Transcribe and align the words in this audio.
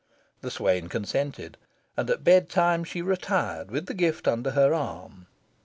The 0.41 0.49
swain 0.49 0.87
consented, 0.89 1.57
and 1.95 2.09
at 2.09 2.23
bed 2.23 2.49
time 2.49 2.83
she 2.83 3.03
retired 3.03 3.69
with 3.69 3.85
the 3.85 3.93
gift 3.93 4.27
under 4.27 4.49
her 4.49 4.73
arm. 4.73 5.27